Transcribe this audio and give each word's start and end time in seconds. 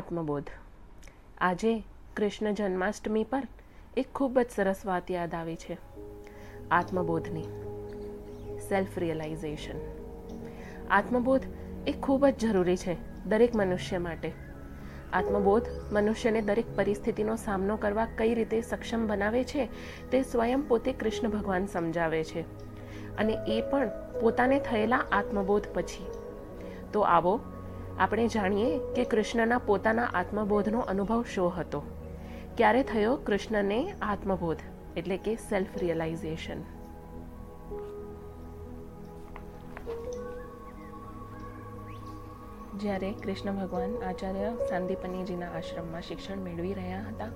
આત્મબોધ. 0.00 0.50
આજે 1.38 1.82
કૃષ્ણ 2.16 2.52
જન્માષ્ટમી 2.52 3.24
પર 3.24 3.42
એક 3.96 4.06
ખૂબ 4.14 4.38
જ 4.38 4.46
સરસ 4.56 4.76
વાત 4.86 5.10
યાદ 5.10 5.34
આવી 5.34 5.56
છે. 5.56 5.78
આત્મબોધની. 6.70 7.42
સેલ્ફ 8.68 8.98
રિયલાઇઝેશન 8.98 9.74
આત્મબોધ 10.90 11.42
એ 11.86 11.92
ખૂબ 11.92 12.26
જ 12.26 12.36
જરૂરી 12.36 12.76
છે 12.76 13.24
દરેક 13.24 13.56
મનુષ્ય 13.56 13.98
માટે. 13.98 14.32
આત્મબોધ 15.12 15.62
મનુષ્યને 15.92 16.40
દરેક 16.40 16.76
પરિસ્થિતિનો 16.76 17.36
સામનો 17.36 17.76
કરવા 17.76 18.06
કઈ 18.18 18.34
રીતે 18.34 18.60
સક્ષમ 18.60 19.06
બનાવે 19.06 19.44
છે 19.44 19.68
તે 20.10 20.22
સ્વયં 20.22 20.68
પોતે 20.68 20.92
કૃષ્ણ 20.92 21.28
ભગવાન 21.28 21.66
સમજાવે 21.66 22.24
છે. 22.24 22.40
અને 23.16 23.36
એ 23.48 23.62
પણ 23.70 23.90
પોતાને 24.20 24.60
થયેલા 24.60 25.04
આત્મબોધ 25.12 25.62
પછી. 25.74 26.06
તો 26.92 27.00
આવો 27.00 27.40
આપણે 28.00 28.28
જાણીએ 28.28 28.80
કે 28.96 29.04
કૃષ્ણના 29.04 29.58
પોતાના 29.58 30.04
આત્મબોધનો 30.14 30.80
અનુભવ 30.80 31.24
શો 31.34 31.48
હતો? 31.48 31.80
ક્યારે 32.56 32.82
થયો 32.82 33.16
કૃષ્ણને 33.16 33.94
આત્મબોધ? 34.02 34.62
એટલે 34.96 35.16
કે 35.16 35.34
સેલ્ફ 35.34 35.74
રિયલાઇઝેશન 35.78 36.62
જ્યારે 42.76 43.12
કૃષ્ણ 43.12 43.52
ભગવાન 43.52 43.94
આચાર્ય 44.08 44.54
સાંદીપનીજીના 44.68 45.52
આશ્રમમાં 45.52 46.02
શિક્ષણ 46.02 46.36
મેળવી 46.36 46.74
રહ્યા 46.74 47.00
હતા, 47.00 47.30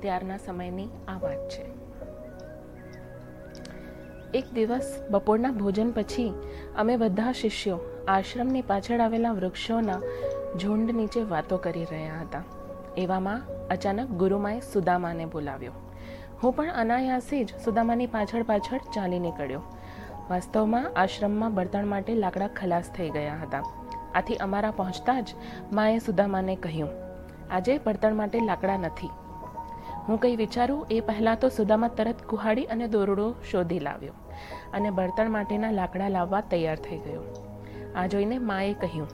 ત્યારના 0.00 0.36
સમયની 0.36 0.88
આ 1.08 1.18
વાત 1.18 1.48
છે. 1.48 1.64
એક 4.38 4.52
દિવસ 4.54 5.02
બપોરના 5.10 5.50
ભોજન 5.50 5.90
પછી 5.90 6.34
અમે 6.76 6.96
બધા 6.96 7.32
શિષ્યો 7.32 7.80
આશ્રમની 8.08 8.62
પાછળ 8.62 9.00
આવેલા 9.00 9.32
વૃક્ષોના 9.32 10.00
ઝુંડ 10.60 10.90
નીચે 10.90 11.22
વાતો 11.22 11.56
કરી 11.56 11.84
રહ્યા 11.84 12.20
હતા. 12.20 12.42
એવામાં 12.96 13.42
અચાનક 13.70 14.08
ગુરુમાએ 14.08 14.60
સુદામાને 14.60 15.24
બોલાવ્યો. 15.24 15.72
હું 16.42 16.52
પણ 16.52 16.72
અનાયાસે 16.72 17.44
જ 17.44 17.54
સુદામાની 17.64 18.06
પાછળ 18.06 18.42
પાછળ 18.42 18.78
ચાલી 18.94 19.18
નીકળ્યો. 19.18 19.62
વાસ્તવમાં 20.30 20.90
આશ્રમમાં 20.96 21.54
બળતણ 21.54 21.86
માટે 21.86 22.14
લાકડા 22.14 22.48
ખલાસ 22.48 22.90
થઈ 22.96 23.10
ગયા 23.10 23.36
હતા. 23.42 23.62
આથી 24.14 24.36
અમારા 24.36 24.70
પહોંચતા 24.70 25.20
જ 25.20 25.28
માએ 25.72 25.98
સુદામાને 25.98 26.56
કહ્યું, 26.56 26.90
આજે 27.50 27.78
બળતણ 27.78 28.14
માટે 28.14 28.40
લાકડા 28.40 28.76
નથી. 28.76 29.10
હું 30.08 30.20
કંઈ 30.20 30.36
વિચારું 30.36 30.86
એ 30.90 31.00
પહેલાં 31.00 31.38
તો 31.38 31.48
સુદામા 31.48 31.88
તરત 31.88 32.22
કુહાડી 32.22 32.64
અને 32.64 32.86
દોરડો 32.88 33.34
શોધી 33.50 33.78
લાવ્યો 33.78 34.12
અને 34.72 34.90
બળતણ 34.90 35.30
માટેના 35.30 35.70
લાકડા 35.70 36.08
લાવવા 36.08 36.40
તૈયાર 36.40 36.76
થઈ 36.76 36.98
ગયો. 36.98 37.49
આ 37.96 38.06
જોઈને 38.06 38.38
માએ 38.38 38.72
કહ્યું, 38.72 39.08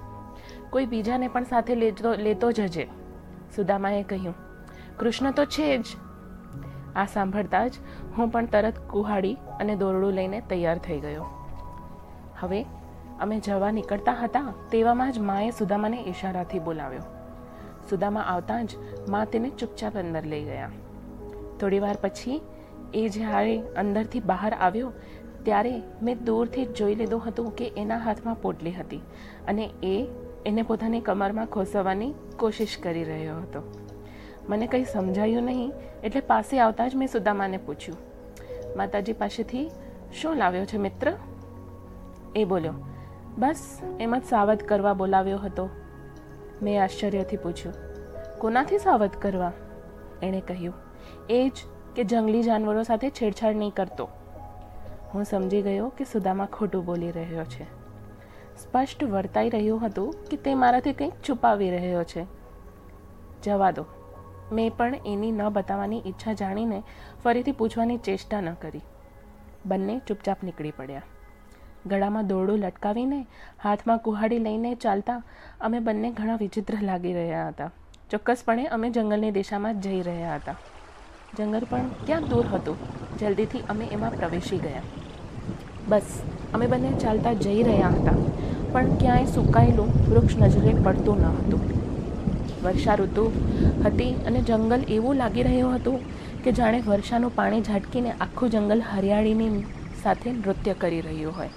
કોઈ 0.71 0.87
બીજાને 0.87 1.29
પણ 1.29 1.45
સાથે 1.45 1.75
લેતો 1.75 2.15
લેતો 2.15 2.53
જજે. 2.53 2.87
સુદામાએ 3.57 4.03
કહ્યું, 4.03 4.35
કૃષ્ણ 4.99 5.31
તો 5.31 5.45
છે 5.45 5.79
જ. 5.79 5.87
આ 6.97 7.07
સાંભળતા 7.07 7.69
જ 7.69 7.75
હું 8.19 8.31
પણ 8.31 8.47
તરત 8.47 8.79
કુહાડી 8.79 9.37
અને 9.61 9.77
દોરડું 9.77 10.13
લઈને 10.13 10.41
તૈયાર 10.41 10.79
થઈ 10.79 11.01
ગયો. 11.01 11.27
હવે 12.39 12.67
અમે 13.21 13.41
જવા 13.41 13.71
નીકળતા 13.71 14.13
હતા 14.13 14.53
તેવામાં 14.71 15.13
જ 15.13 15.19
માએ 15.19 15.51
સુદામાને 15.51 16.03
ઈશારાથી 16.03 16.59
બોલાવ્યો. 16.59 17.03
સુદામા 17.91 18.21
આવતા 18.21 18.63
જ 18.63 18.77
મા 19.09 19.25
તેને 19.25 19.51
ચૂપચાપ 19.51 19.97
અંદર 19.97 20.25
લઈ 20.27 20.45
ગયા. 20.45 20.71
થોડી 21.61 21.79
વાર 21.79 21.97
પછી 22.03 22.41
એ 22.95 23.09
જ્યારે 23.09 23.59
અંદરથી 23.59 24.21
બહાર 24.21 24.55
આવ્યો 24.55 24.93
ત્યારે 25.47 25.73
મેં 26.03 26.23
દૂરથી 26.25 26.67
જોઈ 26.79 26.95
લીધું 26.95 27.27
હતું 27.27 27.51
કે 27.57 27.73
એના 27.77 27.99
હાથમાં 28.05 28.39
પોટલી 28.43 28.73
હતી 28.73 29.03
અને 29.49 29.67
એ 29.83 29.97
એને 30.47 30.63
પોતાની 30.63 31.01
કમરમાં 31.01 31.47
ખોસવવાની 31.47 32.13
કોશિશ 32.39 32.79
કરી 32.83 33.05
રહ્યો 33.05 33.37
હતો. 33.41 33.63
મને 34.49 34.67
કંઈ 34.67 34.85
સમજાયું 34.85 35.45
નહીં, 35.45 35.73
એટલે 36.05 36.21
પાસે 36.21 36.59
આવતા 36.61 36.89
જ 36.89 36.97
મેં 36.97 37.09
સુદામાને 37.09 37.59
પૂછ્યું, 37.59 37.99
માતાજી 38.77 39.13
પાસેથી 39.13 39.65
શું 40.13 40.37
લાવ્યો 40.37 40.65
છે 40.65 40.79
મિત્ર? 40.79 41.13
એ 42.37 42.45
બોલ્યો, 42.45 42.75
બસ, 43.39 43.63
એમ 44.01 44.15
જ 44.19 44.23
સાવધ 44.25 44.63
કરવા 44.65 44.95
બોલાવ્યો 44.95 45.39
હતો. 45.39 45.65
મેં 46.63 46.83
આશ્ચર્યથી 46.83 47.37
પૂછ્યું, 47.37 47.75
કોનાથી 48.39 48.79
સાવધ 48.79 49.17
કરવા? 49.23 49.53
એણે 50.23 50.41
કહ્યું, 50.41 50.75
એ 51.31 51.41
જ 51.49 51.67
કે 51.97 52.05
જંગલી 52.05 52.43
જાનવરો 52.43 52.83
સાથે 52.83 53.11
છેડછાડ 53.11 53.57
નહીં 53.57 53.75
કરતો. 53.75 54.09
હું 55.17 55.25
સમજી 55.25 55.63
ગયો 55.63 55.89
કે 55.89 56.05
સુદામા 56.05 56.47
ખોટું 56.47 56.85
બોલી 56.85 57.11
રહ્યો 57.11 57.45
છે. 57.45 57.65
સ્પષ્ટ 58.63 59.05
વર્તાઈ 59.05 59.49
રહ્યું 59.51 59.87
હતું 59.87 60.15
કે 60.31 60.37
તે 60.37 60.55
મારાથી 60.55 60.93
કંઈક 60.93 61.13
છુપાવી 61.13 61.71
રહ્યો 61.71 62.05
છે. 62.05 62.27
જવા 63.43 63.71
દો. 63.71 63.85
મેં 64.53 64.77
પણ 64.77 64.95
એની 65.07 65.33
ન 65.33 65.49
બતાવવાની 65.49 66.03
ઈચ્છા 66.07 66.33
જાણીને 66.33 66.83
ફરીથી 67.25 67.53
પૂછવાની 67.53 67.97
ચેષ્ટા 67.97 68.41
ન 68.41 68.55
કરી. 68.55 68.81
બંને 69.67 69.99
ચૂપચાપ 69.99 70.43
નીકળી 70.45 70.71
પડ્યા. 70.71 71.03
ગળામાં 71.87 72.27
દોરડું 72.27 72.59
લટકાવીને, 72.59 73.27
હાથમાં 73.63 73.99
કુહાડી 73.99 74.39
લઈને 74.39 74.75
ચાલતા 74.75 75.23
અમે 75.61 75.79
બંને 75.79 76.11
ઘણા 76.11 76.37
વિચિત્ર 76.37 76.75
લાગી 76.83 77.13
રહ્યા 77.13 77.49
હતા. 77.49 77.71
ચોક્કસપણે 78.11 78.67
અમે 78.67 78.91
જંગલની 78.91 79.31
દિશામાં 79.31 79.81
જઈ 79.81 80.03
રહ્યા 80.03 80.37
હતા. 80.37 80.57
જંગલ 81.39 81.63
પણ 81.71 81.89
ક્યાં 81.89 82.23
દૂર 82.23 82.47
હતું. 82.47 82.77
જલ્દીથી 83.19 83.61
અમે 83.61 83.85
એમાં 83.85 84.11
પ્રવેશી 84.11 84.59
ગયા. 84.59 84.83
બસ, 85.91 86.15
અમે 86.55 86.67
બંને 86.71 86.93
ચાલતા 87.03 87.33
જઈ 87.43 87.63
રહ્યા 87.67 87.91
હતા, 87.97 88.15
પણ 88.73 88.95
ક્યાંય 89.01 89.33
સુકાયેલું 89.35 89.91
વૃક્ષ 90.07 90.39
નજરે 90.41 90.73
પડતું 90.87 91.21
ન 91.25 91.37
હતું. 91.41 91.63
વર્ષા 92.65 92.97
ઋતુ 93.01 93.27
હતી 93.85 94.13
અને 94.29 94.41
જંગલ 94.49 94.87
એવું 94.95 95.21
લાગી 95.23 95.45
રહ્યું 95.49 95.77
હતું 95.77 95.99
કે 96.45 96.55
જાણે 96.59 96.81
વર્ષાનું 96.89 97.37
પાણી 97.37 97.63
ઝાટકીને 97.69 98.17
આખું 98.17 98.53
જંગલ 98.55 98.83
હરિયાળીની 98.89 99.63
સાથે 100.03 100.29
નૃત્ય 100.33 100.75
કરી 100.83 101.05
રહ્યું 101.07 101.39
હોય. 101.39 101.53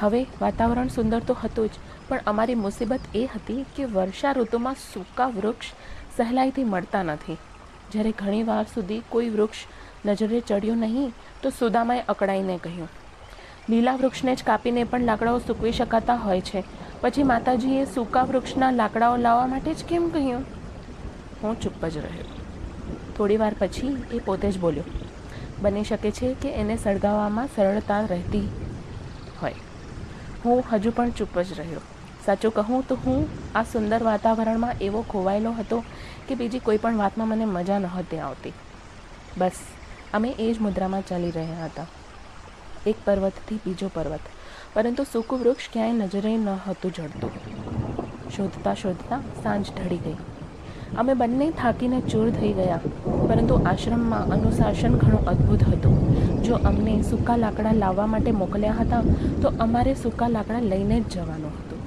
હવે 0.00 0.20
વાતાવરણ 0.42 0.94
સુંદર 0.96 1.20
તો 1.30 1.38
હતું 1.42 1.68
જ, 1.72 1.82
પણ 2.08 2.30
અમારી 2.32 2.58
મુસીબત 2.62 3.10
એ 3.22 3.24
હતી 3.34 3.66
કે 3.76 3.90
વર્ષા 3.96 4.36
ઋતુમાં 4.38 4.78
સૂકા 4.84 5.28
વૃક્ષ 5.38 5.74
સહેલાઈથી 6.16 6.68
મળતા 6.74 7.02
નથી. 7.08 7.38
જ્યારે 7.92 8.12
ઘણી 8.22 8.46
વાર 8.52 8.64
સુધી 8.76 9.02
કોઈ 9.10 9.34
વૃક્ષ 9.34 9.66
નજરે 10.06 10.40
ચડ્યું 10.48 10.80
નહીં, 10.86 11.12
તો 11.42 11.54
સુદામાએ 11.60 12.00
અકળાઈને 12.14 12.58
કહ્યું 12.64 12.90
લીલા 13.68 13.96
વૃક્ષને 13.96 14.34
જ 14.34 14.44
કાપીને 14.44 14.84
પણ 14.84 15.08
લાકડાઓ 15.08 15.40
સૂકવી 15.40 15.72
શકાતા 15.72 16.16
હોય 16.16 16.42
છે. 16.42 16.60
પછી 17.00 17.24
માતાજીએ 17.30 17.82
સૂકા 17.86 18.22
વૃક્ષના 18.24 18.70
લાકડાઓ 18.72 19.16
લાવવા 19.16 19.48
માટે 19.48 19.74
જ 19.74 19.84
કેમ 19.84 20.06
કહ્યું? 20.10 20.44
હું 21.42 21.58
ચૂપ 21.60 21.84
જ 21.86 21.96
રહ્યો. 21.98 22.28
થોડી 23.16 23.36
વાર 23.36 23.54
પછી 23.58 23.92
એ 24.12 24.20
પોતે 24.20 24.46
જ 24.50 24.58
બોલ્યો, 24.58 24.86
બની 25.62 25.84
શકે 25.84 26.10
છે 26.10 26.32
કે 26.42 26.54
એને 26.54 26.76
સળગાવવામાં 26.76 27.52
સરળતા 27.56 28.00
રહેતી 28.06 28.48
હોય. 29.42 29.60
હું 30.44 30.64
હજુ 30.72 30.90
પણ 30.92 31.12
ચૂપ 31.12 31.38
જ 31.42 31.60
રહ્યો. 31.60 31.84
સાચું 32.26 32.54
કહું 32.54 32.88
તો 32.88 32.98
હું 33.04 33.28
આ 33.54 33.64
સુંદર 33.72 34.00
વાતાવરણમાં 34.02 34.80
એવો 34.80 35.04
ખોવાયેલો 35.10 35.52
હતો 35.52 35.82
કે 36.28 36.34
બીજી 36.34 36.60
કોઈ 36.60 36.78
પણ 36.78 36.96
વાતમાં 36.96 37.28
મને 37.28 37.52
મજા 37.52 37.78
નહોતી 37.78 38.24
આવતી. 38.24 38.56
બસ, 39.38 39.62
અમે 40.12 40.34
એ 40.38 40.52
જ 40.54 40.60
મુદ્રામાં 40.60 41.06
ચાલી 41.06 41.30
રહ્યા 41.30 41.64
હતા. 41.64 41.88
એક 42.90 42.98
પર્વતથી 43.06 43.60
બીજો 43.66 43.88
પર્વત. 43.94 44.24
પરંતુ 44.74 45.04
સૂકું 45.12 45.40
વૃક્ષ 45.42 45.70
ક્યાંય 45.72 46.06
નજરે 46.06 46.32
ન 46.36 46.48
હતું 46.66 46.92
જડતું. 46.96 47.32
શોધતા 48.36 48.74
શોધતા 48.82 49.20
સાંજ 49.42 49.70
ઢળી 49.70 50.02
ગઈ. 50.06 50.18
અમે 51.00 51.14
બંને 51.14 51.46
થાકીને 51.50 51.98
ચૂર 52.10 52.28
થઈ 52.30 52.52
ગયા, 52.58 52.80
પરંતુ 53.28 53.56
આશ્રમમાં 53.70 54.30
અનુશાસન 54.34 54.94
ઘણું 55.02 55.28
અદ્ભુત 55.32 55.62
હતું. 55.62 55.96
જો 56.42 56.60
અમને 56.70 56.94
સૂકા 57.10 57.36
લાકડા 57.36 57.74
લાવવા 57.82 58.06
માટે 58.06 58.32
મોકલ્યા 58.32 58.78
હતા, 58.80 59.02
તો 59.42 59.52
અમારે 59.58 59.94
સૂકા 59.94 60.28
લાકડા 60.28 60.62
લઈને 60.70 60.96
જ 61.00 61.14
જવાનું 61.14 61.54
હતું. 61.58 61.80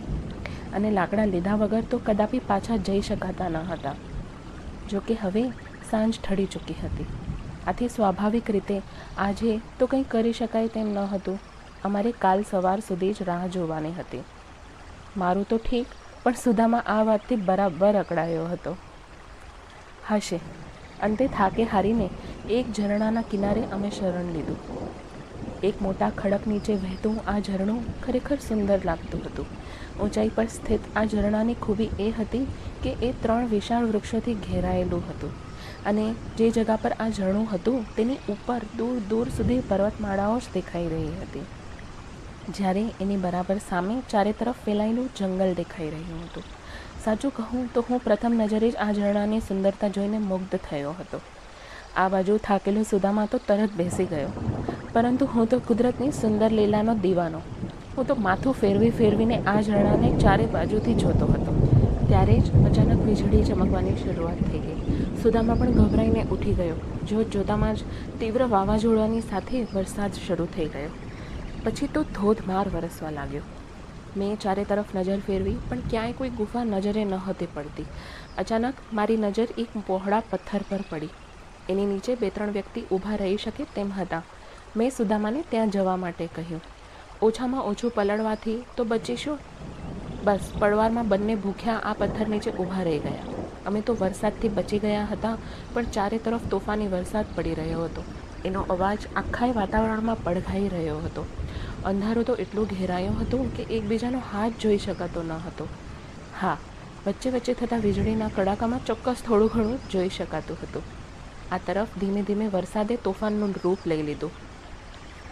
અને 0.74 0.90
લાકડા 0.92 1.26
લીધા 1.26 1.56
વગર 1.56 1.90
તો 1.92 2.02
કદાપી 2.06 2.44
પાછા 2.52 2.78
જઈ 2.88 3.02
શકાતા 3.02 3.50
ન 3.50 3.58
હતા. 3.72 3.96
જો 4.90 5.00
કે 5.08 5.18
હવે 5.24 5.44
સાંજ 5.92 6.20
ઠળી 6.24 6.46
ચૂકી 6.46 6.80
હતી. 6.84 7.10
આથી 7.68 7.88
સ્વાભાવિક 7.88 8.50
રીતે 8.50 8.78
આજે 9.18 9.52
તો 9.80 9.88
કંઈ 9.88 10.04
કરી 10.04 10.34
શકાય 10.34 10.68
તેમ 10.68 10.88
ન 10.94 11.00
હતું. 11.08 11.40
અમારે 11.84 12.12
કાલ 12.24 12.44
સવાર 12.44 12.80
સુધી 12.80 13.14
જ 13.14 13.28
રાહ 13.28 13.44
જોવાની 13.48 13.92
હતી. 13.92 14.24
મારું 15.18 15.48
તો 15.48 15.58
ઠીક, 15.58 15.88
પણ 16.24 16.34
સુધામાં 16.34 16.90
આ 16.96 17.04
વાતથી 17.04 17.36
બરાબર 17.36 17.94
અકળાયો 17.96 18.48
હતો. 18.48 18.74
હશે, 20.10 20.40
અંતે 21.02 21.28
થાકે 21.28 21.64
હારીને 21.64 22.08
એક 22.50 22.74
ઝરણાના 22.80 23.30
કિનારે 23.32 23.64
અમે 23.72 23.90
શરણ 23.90 24.34
લીધું. 24.34 24.60
એક 25.64 25.82
મોટા 25.82 26.12
ખડક 26.18 26.48
નીચે 26.48 26.74
વહેતું 26.84 27.18
આ 27.28 27.40
ઝરણું 27.40 27.82
ખરેખર 28.04 28.40
સુંદર 28.48 28.80
લાગતું 28.86 29.22
હતું. 29.26 29.48
ઊંચાઈ 30.02 30.30
પર 30.30 30.48
સ્થિત 30.48 30.92
આ 30.96 31.06
ઝરણાની 31.06 31.58
ખૂબી 31.62 31.90
એ 32.00 32.12
હતી 32.20 32.46
કે 32.84 32.98
એ 33.02 33.12
ત્રણ 33.24 33.50
વિશાળ 33.56 33.90
વૃક્ષોથી 33.92 34.38
ઘેરાયેલું 34.48 35.04
હતું. 35.10 35.32
અને 35.86 36.16
જે 36.38 36.50
જગા 36.50 36.76
પર 36.76 36.94
આ 37.00 37.10
ઝરણું 37.10 37.48
હતું, 37.54 37.96
તેની 37.96 38.18
ઉપર 38.30 38.62
દૂર 38.78 39.00
દૂર 39.10 39.28
સુધી 39.30 39.60
પર્વતમાળાઓ 39.60 40.40
જ 40.40 40.44
દેખાઈ 40.54 40.88
રહી 40.88 41.12
હતી. 41.22 41.46
જ્યારે 42.50 42.86
એની 43.02 43.18
બરાબર 43.18 43.58
સામે 43.70 44.02
ચારે 44.10 44.32
તરફ 44.32 44.56
ફેલાયેલું 44.66 45.10
જંગલ 45.18 45.54
દેખાઈ 45.54 45.90
રહ્યું 45.90 46.24
હતું. 46.24 46.44
સાચું 47.06 47.32
કહું 47.32 47.74
તો 47.74 47.86
હું 47.90 48.00
પ્રથમ 48.00 48.34
નજરે 48.42 48.72
જ 48.72 48.76
આ 48.76 48.94
ઝરણાની 48.94 49.40
સુંદરતા 49.40 49.88
જોઈને 49.88 50.20
મુગ્ધ 50.20 50.56
થયો 50.70 50.92
હતો. 50.92 51.22
આ 51.98 52.10
બાજુ 52.10 52.38
થાકેલો 52.38 52.84
સુદામા 52.84 53.26
તો 53.26 53.38
તરત 53.38 53.72
બેસી 53.72 54.06
ગયો. 54.06 54.30
પરંતુ 54.94 55.26
હું 55.26 55.48
તો 55.48 55.60
કુદરતની 55.60 56.12
સુંદર 56.12 56.52
લીલાનો 56.52 56.96
દીવાનો. 56.96 57.42
હું 57.98 58.08
તો 58.08 58.16
માથું 58.16 58.54
ફેરવી 58.54 58.90
ફેરવીને 58.90 59.38
આ 59.46 59.62
ઝરણાને 59.62 60.18
ચારે 60.18 60.46
બાજુથી 60.46 60.94
જોતો 60.94 61.26
હતો. 61.26 61.52
ત્યારે 62.08 62.40
જ 62.40 62.66
અચાનક 62.66 63.06
વીજળી 63.06 63.44
ચમકવાની 63.44 63.96
શરૂઆત 63.96 64.42
થઈ 64.52 64.60
ગઈ. 64.60 64.81
સુદામા 65.24 65.54
પણ 65.54 65.72
ગભરાઈને 65.72 66.24
ઉઠી 66.32 66.54
ગયો. 66.54 66.76
જોત 67.10 67.30
જોતામાં 67.30 67.76
જ 67.76 67.80
તીવ્ર 68.20 68.44
વાવાઝોડાની 68.44 69.22
સાથે 69.22 69.68
વરસાદ 69.74 70.12
શરૂ 70.28 70.46
થઈ 70.46 70.66
ગયો. 70.66 70.90
પછી 71.64 71.88
તો 71.88 72.04
ધોધમાર 72.04 72.70
વરસવા 72.70 73.10
લાગ્યો. 73.10 73.42
મેં 74.18 74.40
ચારે 74.40 74.64
તરફ 74.64 74.86
નજર 74.96 75.20
ફેરવી, 75.20 75.58
પણ 75.70 75.80
ક્યાંય 75.90 76.12
કોઈ 76.12 76.30
ગુફા 76.30 76.64
નજરે 76.64 77.04
ન 77.04 77.14
હતી 77.14 77.48
પડતી. 77.54 77.86
અચાનક 78.38 78.74
મારી 78.94 79.18
નજર 79.18 79.48
એક 79.58 79.68
પહોળા 79.88 80.22
પથ્થર 80.30 80.62
પર 80.70 80.84
પડી. 80.90 81.10
એની 81.70 81.86
નીચે 81.86 82.16
બે 82.16 82.30
ત્રણ 82.30 82.50
વ્યક્તિ 82.52 82.82
ઊભા 82.92 83.16
રહી 83.16 83.38
શકે 83.38 83.64
તેમ 83.64 83.92
હતા. 83.92 84.24
મેં 84.78 84.90
સુદામાને 84.90 85.44
ત્યાં 85.50 85.70
જવા 85.70 85.96
માટે 85.96 86.28
કહ્યું. 86.28 86.62
ઓછામાં 87.22 87.62
ઓછું 87.62 87.92
પલળવાથી 87.92 88.64
તો 88.78 88.84
બચીશું? 88.84 89.38
બસ, 90.24 90.40
પડવારમાં 90.60 91.08
બંને 91.08 91.36
ભૂખ્યા 91.36 91.76
આ 91.84 91.94
પથ્થર 91.94 92.28
નીચે 92.28 92.52
ઊભા 92.52 92.84
રહી 92.84 93.00
ગયા. 93.00 93.31
અમે 93.66 93.82
તો 93.82 93.94
વરસાદથી 93.94 94.50
બચી 94.50 94.80
ગયા 94.80 95.06
હતા, 95.06 95.38
પણ 95.74 95.84
ચારે 95.84 96.18
તરફ 96.18 96.42
તોફાની 96.50 96.88
વરસાદ 96.88 97.26
પડી 97.36 97.54
રહ્યો 97.54 97.84
હતો. 97.84 98.04
એનો 98.46 98.62
અવાજ 98.62 98.98
આખાય 99.16 99.52
વાતાવરણમાં 99.52 100.24
પડઘાઈ 100.24 100.68
રહ્યો 100.68 100.98
હતો. 100.98 101.26
અંધારો 101.86 102.24
તો 102.24 102.36
એટલો 102.36 102.64
ઘેરાયો 102.64 103.12
હતો 103.12 103.38
કે 103.58 103.64
એકબીજાનો 103.64 104.22
હાથ 104.34 104.52
જોઈ 104.62 104.78
શકાતો 104.78 105.24
ન 105.24 105.32
હતો. 105.32 105.68
હા, 106.42 106.58
વચ્ચે 107.08 107.30
વચ્ચે 107.30 107.54
થતા 107.54 107.78
વીજળીના 107.78 108.30
કડાકામાં 108.36 108.86
ચોક્કસ 108.86 109.24
થોડું 109.28 109.48
ઘણું 109.48 109.80
જોઈ 109.92 110.10
શકાતું 110.10 110.58
હતું. 110.64 110.84
આ 111.52 111.58
તરફ 111.58 111.88
ધીમે 112.00 112.22
ધીમે 112.22 112.48
વરસાદે 112.48 112.96
તોફાનનું 112.96 113.56
રૂપ 113.64 113.80
લઈ 113.86 114.02
લીધું. 114.02 114.32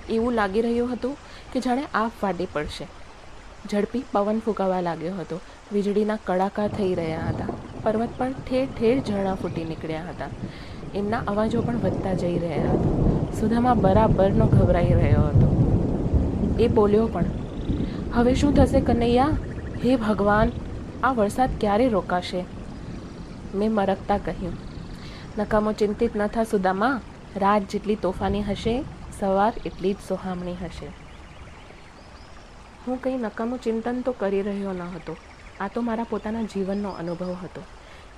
એવું 0.10 0.34
લાગી 0.34 0.62
રહ્યું 0.62 0.94
હતું 0.94 1.18
કે 1.54 1.60
જાણે 1.60 1.86
આફ 1.94 2.12
ફાટી 2.22 2.46
પડશે. 2.54 2.88
ઝડપી 3.72 4.06
પવન 4.12 4.40
ફૂંકાવા 4.40 4.82
લાગ્યો 4.82 5.16
હતો. 5.16 5.40
વીજળીના 5.74 6.18
કડાકા 6.26 6.68
થઈ 6.68 6.96
રહ્યા 6.96 7.28
હતા. 7.30 7.48
પર્વત 7.84 8.10
પર 8.18 8.32
ઠેર 8.32 8.68
ઠેર 8.78 9.00
ઝરણા 9.00 9.36
ફૂટી 9.36 9.64
નીકળ્યા 9.64 10.02
હતા. 10.10 10.28
એમના 10.96 11.22
અવાજો 11.28 11.62
પણ 11.62 11.78
વધતા 11.78 12.14
જઈ 12.14 12.40
રહ્યા 12.40 12.72
હતા. 12.72 13.32
સુધામાં 13.40 13.82
બરાબરનો 13.82 14.46
ગભરાઈ 14.46 14.94
રહ્યો 14.94 15.22
હતો. 15.22 15.50
એ 16.60 16.68
બોલ્યો 16.68 17.08
પણ, 17.08 17.26
હવે 18.14 18.36
શું 18.36 18.56
થશે 18.56 18.82
કનૈયા? 18.82 19.30
હે 19.86 19.96
ભગવાન, 19.96 20.52
આ 21.04 21.14
વરસાદ 21.14 21.50
ક્યારે 21.60 21.90
રોકાશે? 21.90 22.46
મેં 23.56 23.72
મરકતા 23.72 24.18
કહ્યું, 24.18 24.54
નકામો 25.38 25.72
ચિંતિત 25.72 26.16
ન 26.16 26.28
થા 26.28 26.44
સુદામા. 26.44 27.02
રાત 27.36 27.62
જેટલી 27.70 27.96
તોફાની 27.96 28.42
હશે, 28.42 28.84
સવાર 29.20 29.54
એટલી 29.66 29.94
જ 29.94 29.98
સોહામણી 30.08 30.58
હશે. 30.64 30.88
હું 32.88 33.02
કંઈ 33.02 33.18
નકામું 33.18 33.62
ચિંતન 33.62 34.02
તો 34.02 34.12
કરી 34.12 34.42
રહ્યો 34.42 34.74
ન 34.74 34.82
હતો. 34.96 35.16
આ 35.60 35.68
તો 35.68 35.82
મારા 35.82 36.04
પોતાના 36.04 36.42
જીવનનો 36.42 36.90
અનુભવ 36.90 37.32
હતો. 37.44 37.62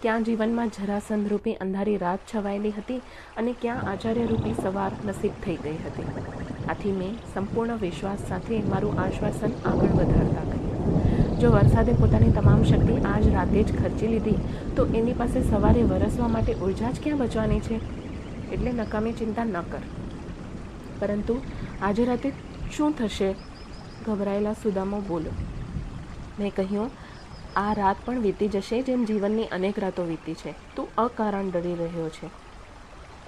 ક્યાં 0.02 0.24
જીવનમાં 0.24 0.70
જરાસંધરૂપી 0.70 1.54
અંધારી 1.54 1.98
રાત 1.98 2.20
છવાયેલી 2.36 2.72
હતી 2.72 3.02
અને 3.38 3.54
ક્યાં 3.62 3.90
આચાર્યરૂપી 3.92 4.54
સવાર 4.64 4.92
નસીબ 5.06 5.32
થઈ 5.46 5.56
ગઈ 5.56 5.78
હતી. 5.86 6.04
આથી 6.70 6.92
મેં 6.92 7.16
સંપૂર્ણ 7.34 7.76
વિશ્વાસ 7.76 8.20
સાથે 8.30 8.62
મારું 8.62 9.00
આશ્વાસન 9.00 9.52
આગળ 9.66 9.88
વધારતા 9.88 10.46
કહ્યું. 10.52 11.40
જો 11.40 11.52
વરસાદે 11.52 11.94
પોતાની 11.94 12.32
તમામ 12.32 12.64
શક્તિ 12.64 12.98
આજ 12.98 13.28
રાતે 13.34 13.64
જ 13.64 13.82
ખર્ચી 13.82 14.08
લીધી, 14.08 14.38
તો 14.76 14.86
એની 14.86 15.14
પાસે 15.14 15.42
સવારે 15.42 15.84
વરસવા 15.84 16.28
માટે 16.28 16.54
ઊર્જા 16.54 16.92
જ 16.92 17.04
ક્યાં 17.04 17.18
બચવાની 17.18 17.60
છે? 17.60 17.80
એટલે 18.52 18.72
નકામી 18.72 19.12
ચિંતા 19.12 19.44
ન 19.44 19.62
કર. 19.62 19.86
પરંતુ 21.00 21.42
આજે 21.82 22.06
રાતે 22.06 22.34
શું 22.78 22.94
થશે? 22.94 23.36
ગભરાયેલા 24.08 24.54
સુદામો 24.54 25.00
બોલો 25.00 25.32
મેં 26.40 26.52
કહ્યું 26.56 26.92
આ 27.56 27.74
રાત 27.74 27.96
પણ 28.06 28.20
વીતી 28.20 28.48
જશે 28.48 28.82
જેમ 28.82 29.06
જીવનની 29.06 29.44
અનેક 29.44 29.80
રાતો 29.80 30.04
વીતી 30.04 30.34
છે. 30.34 30.56
તું 30.76 30.88
અકારણ 30.98 31.52
ડરી 31.52 31.76
રહ્યો 31.76 32.10
છે. 32.10 32.30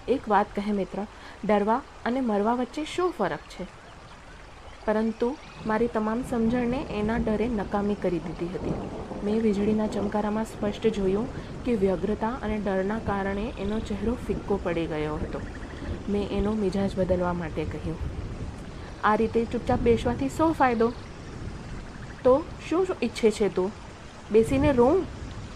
એક 0.08 0.30
વાત 0.30 0.46
કહે 0.56 0.72
મિત્ર, 0.72 1.06
ડરવા 1.46 1.82
અને 2.06 2.22
મરવા 2.22 2.54
વચ્ચે 2.54 2.86
શું 2.86 3.12
ફરક 3.12 3.40
છે? 3.40 3.68
પરંતુ 4.86 5.38
મારી 5.66 5.88
તમામ 5.88 6.24
સમજણને 6.24 6.86
એના 6.90 7.18
ડરે 7.18 7.48
નકામી 7.48 7.96
કરી 7.96 8.20
દીધી 8.20 8.50
હતી. 8.54 8.74
મેં 9.24 9.42
વીજળીના 9.42 9.88
ચમકારામાં 9.88 10.46
સ્પષ્ટ 10.46 10.88
જોયું 10.88 11.28
કે 11.64 11.76
વ્યગ્રતા 11.76 12.30
અને 12.30 12.58
ડરના 12.58 13.00
કારણે 13.00 13.54
એનો 13.60 13.80
ચહેરો 13.80 14.18
ફિક્કો 14.28 14.60
પડી 14.64 14.86
ગયો 14.86 15.16
હતો. 15.16 15.40
મેં 16.10 16.30
એનો 16.30 16.54
મિજાજ 16.54 16.96
બદલવા 16.98 17.34
માટે 17.34 17.66
કહ્યું. 17.66 17.98
આ 19.04 19.16
રીતે 19.16 19.46
ચૂપચાપ 19.46 19.80
બેસવાથી 19.80 20.30
શો 20.30 20.52
ફાયદો? 20.52 20.92
તો 22.24 22.44
શું 22.70 22.88
ઈચ્છે 23.04 23.32
છે 23.32 23.56
તું? 23.56 23.83
બેસીને 24.32 24.72
રોઉં 24.72 25.06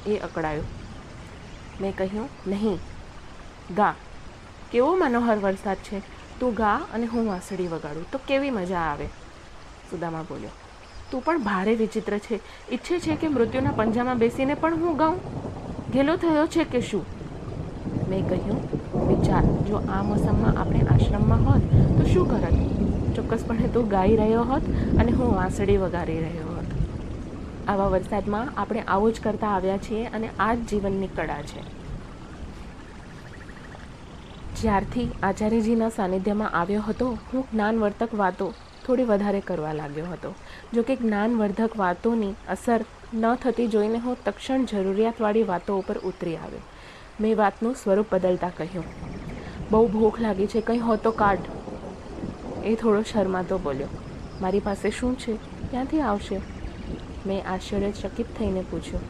એ 0.05 0.17
અકળાયો. 0.17 0.63
મેં 1.81 1.95
કહ્યું, 1.95 2.29
નહીં. 2.47 2.79
ગા. 3.77 3.93
કેવો 4.71 4.95
મનોહર 4.95 5.37
વરસાદ 5.37 5.77
છે. 5.77 5.99
તું 6.39 6.53
ગા 6.53 6.75
અને 6.93 7.05
હું 7.05 7.27
વાંસળી 7.27 7.67
વગાડું. 7.67 8.11
તો 8.11 8.19
કેવી 8.27 8.49
મજા 8.49 8.79
આવે. 8.79 9.07
સુદામા 9.91 10.21
બોલ્યો, 10.21 10.49
તું 11.11 11.23
પણ 11.25 11.43
ભારે 11.43 11.75
વિચિત્ર 11.75 12.17
છે. 12.17 12.39
ઈચ્છે 12.71 12.99
છે 12.99 13.15
કે 13.15 13.27
મૃત્યુના 13.27 13.71
પંજામાં 13.71 14.17
બેસીને 14.17 14.53
પણ 14.53 14.75
હું 14.75 14.97
ગાઉં. 14.97 15.19
ઘેલો 15.93 16.15
થયો 16.15 16.47
છે 16.47 16.63
કે 16.63 16.81
શું? 16.81 17.05
મેં 18.09 18.29
કહ્યું, 18.29 18.59
વિચાર. 19.07 19.43
જો 19.43 19.77
આ 19.89 20.03
મોસમમાં 20.03 20.59
આપણે 20.61 20.81
આશ્રમમાં 20.81 21.45
હોત 21.45 21.63
તો 21.97 22.03
શું 22.13 22.29
કરત? 22.31 22.57
ચોક્કસપણે 23.15 23.67
તું 23.67 23.87
ગાઈ 23.87 24.15
રહ્યો 24.15 24.43
હોત 24.43 24.61
અને 24.99 25.11
હું 25.11 25.35
વાંસળી 25.35 25.77
વગાડી 25.77 26.17
રહ્યો 26.17 26.46
આવા 27.67 27.87
વરસાદમાં 27.87 28.53
આપણે 28.57 28.81
આવું 28.81 29.13
જ 29.13 29.21
કરતા 29.21 29.47
આવ્યા 29.47 29.77
છીએ 29.77 30.05
અને 30.05 30.29
આ 30.39 30.53
જ 30.53 30.57
જીવનની 30.57 31.07
કળા 31.07 31.41
છે. 31.41 31.77
જ્યારથી 34.61 35.11
આચાર્યજીના 35.23 35.89
સાનિધ્યમાં 35.89 36.49
આવ્યો 36.49 36.81
હતો, 36.81 37.17
હું 37.33 37.43
જ્ઞાનવર્ધક 37.53 38.15
વાતો 38.15 38.53
થોડી 38.85 39.03
વધારે 39.03 39.39
કરવા 39.39 39.73
લાગ્યો 39.73 40.05
હતો. 40.05 40.33
જો 40.73 40.81
કે 40.81 40.95
જ્ઞાનવર્ધક 40.95 41.77
વાતોની 41.77 42.33
અસર 42.49 42.85
ન 43.13 43.35
થતી 43.35 43.67
જોઈને 43.67 43.97
હું 43.97 44.17
તક્ષણ 44.23 44.65
જરૂરિયાતવાળી 44.65 45.43
વાતો 45.43 45.79
ઉપર 45.79 45.97
ઉતરી 45.97 46.35
આવ્યો. 46.35 46.59
મેં 47.21 47.37
વાતનું 47.37 47.75
સ્વરૂપ 47.75 48.05
બદલતા 48.11 48.49
કહ્યું. 48.49 48.83
બહુ 49.71 49.87
ભૂખ 49.87 50.19
લાગી 50.19 50.47
છે, 50.47 50.61
કંઈ 50.61 50.77
હોતો 50.77 51.11
કાઢ. 51.11 51.39
એ 52.63 52.75
થોડો 52.75 53.01
શરમાતો 53.01 53.57
બોલ્યો. 53.57 53.87
મારી 54.41 54.59
પાસે 54.59 54.89
શું 54.89 55.17
છે? 55.17 55.33
ક્યાંથી 55.71 56.01
આવશે? 56.01 56.56
મેં 57.27 57.43
આશ્ચર્યચકિત 57.49 58.33
થઈને 58.37 58.63
પૂછ્યું, 58.71 59.03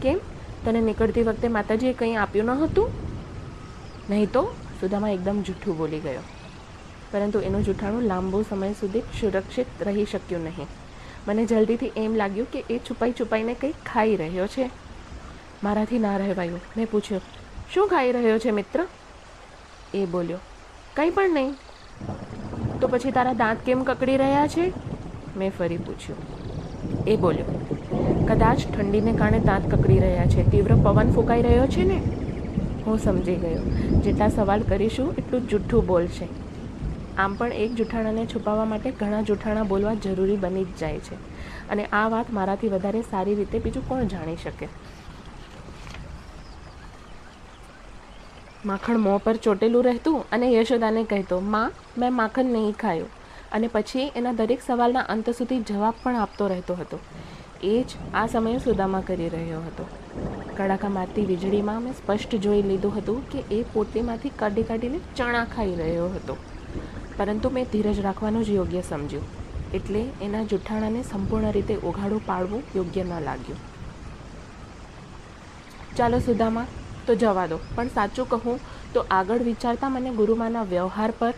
કેમ? 0.00 0.18
તને 0.64 0.80
નીકળતી 0.80 1.22
વખતે 1.22 1.48
માતાજીએ 1.48 1.92
કંઈ 1.92 2.16
આપ્યું 2.16 2.46
ન 2.46 2.50
હતું 2.50 2.88
નહીં 4.10 4.32
તો? 4.32 4.42
સુદામા 4.80 5.10
એકદમ 5.10 5.42
જૂઠું 5.42 5.78
બોલી 5.78 6.00
ગયો. 6.00 6.24
પરંતુ 7.12 7.40
એનું 7.40 7.64
જૂઠાણું 7.64 8.02
લાંબો 8.02 8.42
સમય 8.42 8.72
સુધી 8.72 9.00
સુરક્ષિત 9.20 9.66
રહી 9.80 10.04
શક્યું 10.04 10.44
નહીં. 10.44 10.66
મને 11.28 11.46
જલ્દીથી 11.46 11.92
એમ 11.96 12.14
લાગ્યું 12.14 12.50
કે 12.50 12.64
એ 12.70 12.78
છુપાઈ 12.78 13.12
છુપાઈને 13.12 13.54
કંઈક 13.54 13.74
ખાઈ 13.86 14.16
રહ્યો 14.16 14.46
છે. 14.46 14.70
મારાથી 15.62 15.98
ના 15.98 16.16
રહેવાયું. 16.16 16.60
મેં 16.76 16.90
પૂછ્યું, 16.90 17.22
શું 17.74 17.88
ખાઈ 17.88 18.12
રહ્યો 18.12 18.38
છે 18.38 18.50
મિત્ર? 18.50 18.86
એ 19.94 20.04
બોલ્યો, 20.06 20.38
કંઈ 20.96 21.10
પણ 21.10 21.30
નહીં. 21.30 21.54
તો 22.80 22.88
પછી 22.88 23.10
તારા 23.10 23.32
દાંત 23.32 23.58
કેમ 23.66 23.82
કકડી 23.82 24.16
રહ્યા 24.16 24.46
છે? 24.46 24.72
મેં 25.36 25.50
ફરી 25.58 25.76
પૂછ્યું 25.76 26.37
એ 27.06 27.16
બોલ્યો. 27.16 27.44
કદાચ 28.28 28.58
ઠંડીને 28.76 29.12
કારણે 29.12 29.40
દાંત 29.40 29.74
કકડી 29.74 29.98
રહ્યા 29.98 30.26
છે. 30.26 30.50
તીવ્ર 30.50 30.74
પવન 30.74 31.10
ફૂંકાઈ 31.10 31.42
રહ્યો 31.42 31.66
છે 31.66 31.84
ને? 31.84 32.02
હું 32.86 32.98
સમજી 32.98 33.34
ગયો. 33.34 33.62
જેટલા 34.04 34.28
સવાલ 34.28 34.62
કરીશું, 34.62 35.14
એટલું 35.18 35.48
જૂઠું 35.48 35.86
બોલશે. 35.86 36.28
આમ 37.16 37.34
પણ 37.34 37.52
એક 37.52 37.74
જૂઠાણાને 37.74 38.26
છુપાવવા 38.26 38.64
માટે 38.64 38.90
ઘણા 38.90 39.22
જૂઠાણા 39.22 39.62
બોલવા 39.62 39.94
જરૂરી 39.94 40.36
બની 40.36 40.64
જ 40.64 40.68
જાય 40.80 40.98
છે. 40.98 41.14
અને 41.68 41.84
આ 41.84 42.08
વાત 42.08 42.30
મારાથી 42.30 42.68
વધારે 42.68 43.02
સારી 43.02 43.34
રીતે 43.34 43.58
બીજું 43.58 43.88
કોણ 43.88 44.02
જાણી 44.02 44.36
શકે? 44.36 44.68
માખણ 48.66 48.98
મોં 48.98 49.24
પર 49.24 49.36
ચોટેલું 49.36 49.84
રહેતું 49.84 50.24
અને 50.32 50.52
યશોદાને 50.52 51.04
કહેતો, 51.04 51.40
માં, 51.40 51.72
મેં 51.98 52.12
માખણ 52.12 52.44
નહીં 52.44 52.72
ખાયું. 52.72 53.17
અને 53.52 53.68
પછી 53.68 54.12
એના 54.16 54.32
દરેક 54.32 54.62
સવાલના 54.66 55.00
અંત 55.00 55.30
સુધી 55.30 55.60
જવાબ 55.60 55.94
પણ 56.02 56.16
આપતો 56.16 56.46
રહેતો 56.46 56.74
હતો. 56.74 56.98
એ 57.62 57.82
જ 57.82 57.86
આ 58.14 58.26
સમયે 58.26 58.58
સુદામા 58.58 59.00
કરી 59.00 59.28
રહ્યો 59.28 59.60
હતો. 59.60 59.86
કડાકા 60.56 60.88
મારતી 60.88 61.24
વીજળીમાં 61.24 61.82
મેં 61.82 61.92
સ્પષ્ટ 61.92 62.34
જોઈ 62.34 62.62
લીધું 62.62 62.98
હતું 62.98 63.30
કે 63.30 63.44
એ 63.50 63.64
પોટલીમાંથી 63.72 64.28
કાઢી 64.28 64.62
કાઢીને 64.62 65.00
ચણા 65.16 65.44
ખાઈ 65.44 65.74
રહ્યો 65.74 66.08
હતો. 66.08 66.36
પરંતુ 67.16 67.50
મેં 67.50 67.66
ધીરજ 67.72 68.00
રાખવાનું 68.00 68.44
જ 68.44 68.50
યોગ્ય 68.50 68.80
સમજ્યું. 68.80 69.22
એટલે 69.74 70.04
એના 70.22 70.42
જુઠ્ઠાણાને 70.42 71.02
સંપૂર્ણ 71.02 71.52
રીતે 71.52 71.74
ઓઘાડું 71.84 72.26
પાડવું 72.26 72.62
યોગ્ય 72.76 73.02
ન 73.02 73.20
લાગ્યું. 73.20 73.58
ચાલો 75.96 76.18
સુદામા, 76.18 76.66
તો 77.06 77.14
જવા 77.14 77.46
દો. 77.46 77.58
પણ 77.74 77.88
સાચું 77.88 78.28
કહું 78.28 78.60
તો 78.92 79.06
આગળ 79.10 79.38
વિચારતા 79.38 79.88
મને 79.88 80.10
ગુરુમાના 80.10 80.62
વ્યવહાર 80.62 81.12
પર 81.18 81.34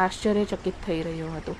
આશ્ચર્યચકિત 0.00 0.74
થઈ 0.86 1.02
રહ્યો 1.02 1.26
હતો. 1.26 1.54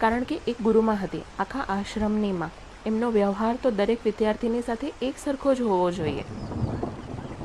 કારણ 0.00 0.22
કે 0.22 0.40
એક 0.46 0.56
ગુરુમાં 0.62 0.98
હતી. 1.04 1.22
આખા 1.38 1.60
આશ્રમની 1.68 2.32
માં 2.32 2.50
એમનો 2.86 3.10
વ્યવહાર 3.10 3.58
તો 3.62 3.70
દરેક 3.70 3.98
વિદ્યાર્થીની 4.04 4.60
સાથે 4.60 4.92
એક 5.02 5.14
સરખો 5.24 5.54
જ 5.54 5.60
હોવો 5.60 5.90
જોઈએ. 5.90 6.24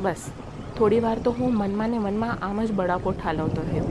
બસ. 0.01 0.25
થોડી 0.77 1.00
વાર 1.00 1.20
તો 1.20 1.32
હું 1.32 1.58
મનમાં 1.58 1.89
ને 1.89 2.00
મનમાં 2.00 2.38
આમ 2.41 2.63
જ 2.63 2.72
બળાપો 2.72 3.12
ઠાલવતો 3.12 3.62
રહ્યો. 3.62 3.86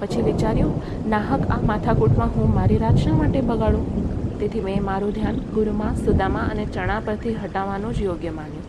પછી 0.00 0.22
વિચાર્યું, 0.22 0.82
નાહક 1.08 1.46
આ 1.50 1.60
માથાકૂટમાં 1.60 2.28
હું 2.28 2.54
મારી 2.54 2.78
રાત 2.78 2.96
શા 2.96 3.14
માટે 3.14 3.40
બગાડું? 3.40 3.84
તેથી 4.38 4.60
મેં 4.60 4.84
મારું 4.84 5.12
ધ્યાન 5.12 5.36
ગુરુમાં, 5.36 5.96
સુદામા 5.96 6.40
અને 6.40 6.66
ચણા 6.66 7.00
પરથી 7.04 7.34
હટાવવાનું 7.34 7.94
જ 7.94 8.02
યોગ્ય 8.02 8.30
માન્યું. 8.30 8.64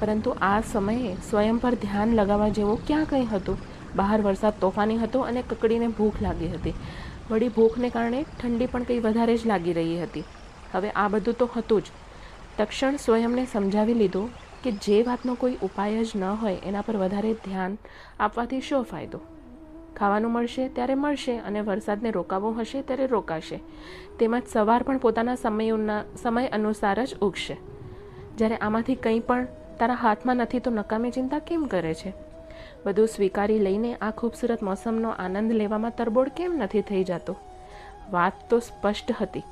પરંતુ 0.00 0.30
આ 0.30 0.60
સમયે 0.60 1.14
સ્વયં 1.30 1.56
પર 1.56 1.74
ધ્યાન 1.74 2.14
લગાવવા 2.14 2.48
જેવું 2.48 2.86
ક્યાં 2.86 3.04
કંઈ 3.04 3.24
હતું? 3.24 3.58
બહાર 3.96 4.20
વરસાદ 4.20 4.52
તોફાની 4.60 4.98
હતો 4.98 5.20
અને 5.20 5.42
કકડીને 5.42 5.88
ભૂખ 5.88 6.22
લાગી 6.22 6.48
હતી. 6.48 6.74
વળી 7.30 7.48
ભૂખને 7.48 7.90
કારણે 7.90 8.22
ઠંડી 8.22 8.66
પણ 8.66 8.82
કંઈ 8.82 8.98
વધારે 8.98 9.36
જ 9.36 9.46
લાગી 9.46 9.72
રહી 9.72 10.02
હતી. 10.02 10.24
હવે 10.72 10.90
આ 10.90 11.08
બધું 11.08 11.34
તો 11.34 11.50
હતું 11.56 11.82
જ. 11.82 11.84
તક્ષણ 12.58 12.96
સ્વયંને 12.96 13.46
સમજાવી 13.52 13.94
લીધું 13.94 14.30
કે 14.62 14.72
જે 14.72 15.02
વાતનો 15.02 15.34
કોઈ 15.34 15.56
ઉપાય 15.62 16.04
જ 16.04 16.12
ન 16.16 16.24
હોય 16.24 16.54
એના 16.54 16.80
પર 16.80 16.96
વધારે 16.96 17.34
ધ્યાન 17.34 17.78
આપવાથી 18.20 18.60
શો 18.60 18.82
ફાયદો? 18.82 19.20
ખાવાનું 19.96 20.32
મળશે 20.32 20.68
ત્યારે 20.68 20.94
મળશે 20.94 21.38
અને 21.38 21.60
વરસાદને 21.60 22.10
રોકાવો 22.10 22.52
હશે 22.52 22.82
ત્યારે 22.82 23.06
રોકાશે. 23.06 23.60
તેમજ 24.18 24.42
સવાર 24.52 24.82
પણ 24.82 24.98
પોતાના 24.98 25.34
સમયોના, 25.34 26.02
સમય 26.22 26.46
અનુસાર 26.46 27.04
જ 27.04 27.14
ઉગશે. 27.14 27.56
જ્યારે 28.38 28.56
આમાંથી 28.56 28.94
કંઈ 28.94 29.20
પણ 29.20 29.46
તારા 29.78 29.94
હાથમાં 29.94 30.36
નથી 30.36 30.58
તો 30.58 30.70
નકામી 30.70 31.10
ચિંતા 31.10 31.38
કેમ 31.38 31.64
કરે 31.64 31.94
છે? 31.94 32.27
બધું 32.86 33.06
સ્વીકારી 33.06 33.58
લઈને 33.58 33.94
આ 33.94 34.10
ખૂબસૂરત 34.10 34.62
મોસમનો 34.62 35.10
આનંદ 35.10 35.52
લેવામાં 35.52 35.90
તરબોળ 35.90 36.28
કેમ 36.28 36.56
નથી 36.56 36.82
થઈ 36.82 37.04
જતો? 37.04 37.36
વાત 38.10 38.32
તો 38.50 38.58
સ્પષ્ટ 38.58 39.12
હતી. 39.20 39.42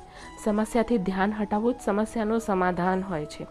સમસ્યાથી 0.43 0.97
ધ્યાન 0.97 1.33
હટાવવું 1.33 1.73
જ 1.73 1.75
સમસ્યાનું 1.85 2.39
સમાધાન 2.39 3.01
હોય 3.01 3.25
છે. 3.25 3.47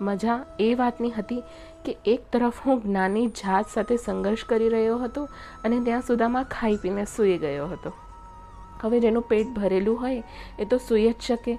મજા 0.00 0.44
એ 0.60 0.74
વાતની 0.74 1.10
હતી 1.10 1.42
કે 1.84 1.96
એક 2.04 2.20
તરફ 2.32 2.52
હું 2.66 2.82
જ્ઞાની 2.82 3.26
જાત 3.26 3.66
સાથે 3.68 3.96
સંઘર્ષ 3.96 4.44
કરી 4.44 4.68
રહ્યો 4.68 4.98
હતો 4.98 5.24
અને 5.64 5.80
ત્યાં 5.80 6.02
સુધામાં 6.02 6.44
ખાઈ 6.44 6.76
પીને 6.76 7.04
સૂઈ 7.04 7.38
ગયો 7.38 7.66
હતો. 7.66 7.92
હવે 8.80 9.00
જેનું 9.00 9.22
પેટ 9.22 9.46
ભરેલું 9.46 10.00
હોય 10.00 10.22
એ 10.58 10.64
તો 10.64 10.76
સૂઈ 10.76 11.10
જ 11.10 11.14
શકે. 11.20 11.58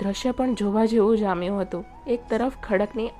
દ્રશ્ય 0.00 0.30
પણ 0.30 0.54
જોવા 0.54 0.84
જેવું 0.84 1.16
જામ્યું 1.16 1.60
હતું. 1.60 1.84
એક 2.06 2.20
તરફ 2.30 2.52
ખડકની 2.62 3.10